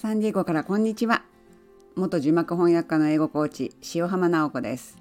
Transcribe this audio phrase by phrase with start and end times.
[0.00, 1.24] サンディエゴからこんにちは。
[1.96, 4.96] 元字幕翻訳家の英語コーチ塩浜直子です。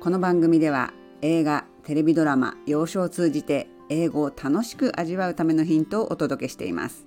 [0.00, 0.92] この番組では
[1.22, 7.06] 映画テレビドラマ洋書を通じて英語を楽しく味わうためのヒントをお届けしています。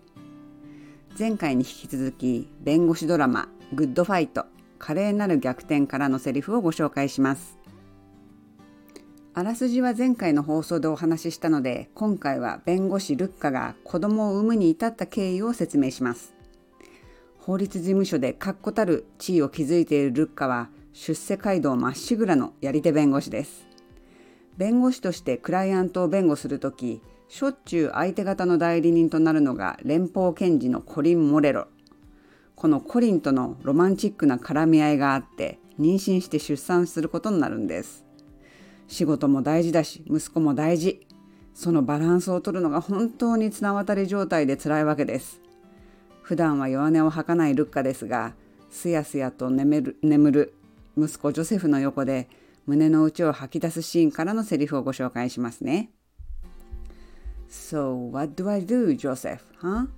[1.19, 4.45] 前回に引き続き弁護士ドラマグッドファイト
[4.79, 7.57] 華麗なる逆転からのセリフをご紹介します。
[9.33, 16.39] あらすじは前回の放送でお話ししたので今回は弁護士ルッカが子供を産むに至った経緯を説明します。
[17.43, 23.65] 法律事務所で確固たる地位を築いているルッカは出世街道まっしぐらのやり手弁護士です。
[24.57, 31.65] 弁護士としてクライアントを弁護するとき、しょっちゅう相手方の代理人となるのが連邦検事のコリン・モレロ。
[32.55, 38.05] このコリンとのロマンチックな絡み合いがあって、妊娠して出産することになるんです。
[38.87, 41.07] 仕事も大事だし、息子も大事。
[41.55, 45.41] そのバランスを取るのが本当に綱渡り状態で辛いわけです。
[46.31, 48.35] 普段は弱音を吐かないルッカですが
[48.69, 50.53] すやすやと眠る眠る
[50.97, 52.29] 息子ジョセフの横で
[52.65, 55.89] 胸の内を吐き出すシーンからのセリフをご紹介しますね。
[57.49, 59.39] So, what do I do, Joseph?
[59.61, 59.89] Huh?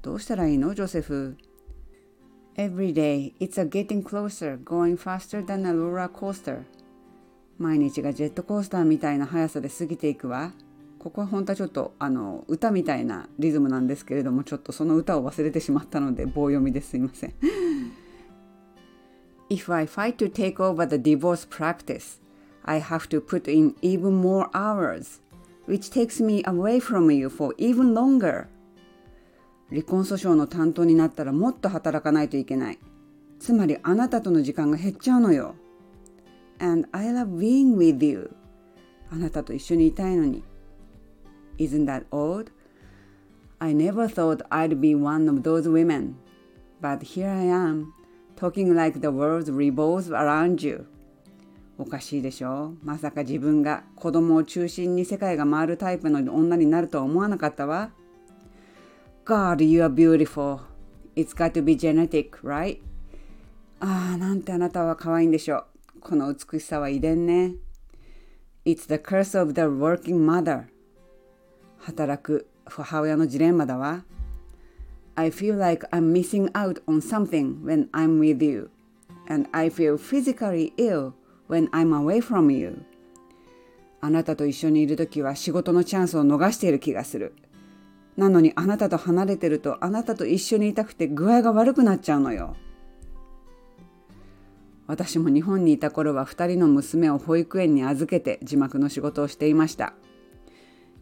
[0.00, 1.36] どうしたらいいの、ジョセフ
[2.56, 6.62] Every day, it's a getting closer, going faster than a roller coaster.
[7.58, 10.54] 毎日がジェットコースターみたいな速さで過ぎていくわ。
[11.00, 17.34] ここは本当はちょっとあの歌みたいなリズムなんですけれどもちょっとその歌を忘れてしまったので棒読みですいません
[19.48, 22.20] If I fight to take over the divorce practice,
[22.64, 25.20] I have to put in even more hours,
[25.66, 28.46] which takes me away from you for even longer.
[29.70, 32.78] 離婚訴訟の担当になったらもっと働かないといけない。
[33.40, 35.56] つまりあなたとの時間が減っちゃうのよ。
[36.60, 38.30] And I love being with you.
[39.10, 40.44] あなたと一緒にいたいのに。
[41.58, 42.50] Isn't that odd?
[43.60, 46.16] I never thought I'd be one of those women.
[46.80, 47.92] But here I am,
[48.36, 50.86] talking like the world revolves around you.
[51.76, 57.90] おかしいでしょまさか自分が子供を中心に世界が回るタイプの女になるとは思わなかったわ。
[59.24, 60.60] God, you are beautiful.
[61.16, 62.80] It's got to be genetic, right?
[63.80, 65.64] ああ、なんてあなたは可愛いんでしょ
[65.96, 66.00] う。
[66.00, 67.54] この美しさは遺伝ね。
[68.66, 70.64] It's the curse of the working mother.
[71.80, 74.04] 働く母親のジレンマだわ。
[75.16, 78.70] I feel like I'm missing out on something when I'm with you,
[79.28, 81.12] and I feel physically ill
[81.48, 82.82] when I'm away from you.
[84.00, 87.34] あなたと一緒にいるときは仕事のチャンスを逃している気がする。
[88.16, 92.56] なのにあなたと離れてるとあなたと一緒にいたくて具合が悪くなっちゃうのよ。
[94.86, 99.94] 私も日本にいた頃は2人の娘を保育園に預けて字幕の仕事をしていました。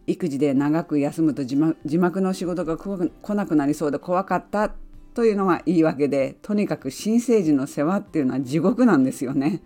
[0.09, 4.73] 育児で長く休むと字幕の仕事が来なくなりそうで怖かった
[5.15, 9.63] というのが言い訳でとにかく新生児の世話っていうのは地獄なんですよね。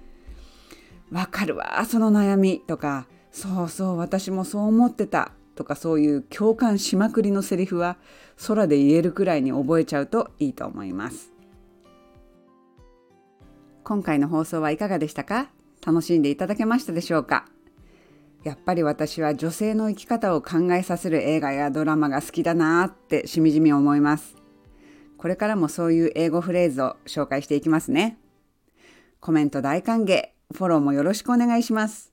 [1.11, 7.99] わかるわその悩みとかそうそう私もそう思ってたとかそういう共感しまくりのセリフは
[8.47, 11.33] 空で言えるくらいに覚えちゃうといいと思います。
[13.85, 15.51] 今回の放送はいかがでしたか？
[15.85, 17.45] 楽しんでいただけましたでしょうか？
[18.45, 24.37] やっぱり私は女性の生き方を考えさせる映画やドラマが好きだなってしみじみ思います。
[25.17, 28.19] これからもそういう英語フレーズを紹介していきますね。
[29.21, 32.13] コメント大歓迎、フォローもよろしくお願いします。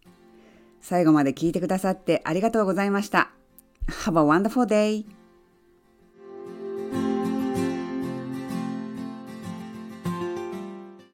[0.81, 3.31] 最後まで聞いてくださってありがとうございました。
[4.05, 5.18] Have a wonderful day!